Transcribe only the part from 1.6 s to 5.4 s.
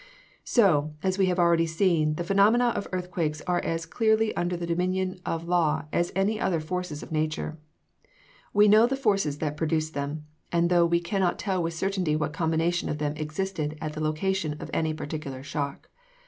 seen, the phenomena of earthquakes are as clearly under the domination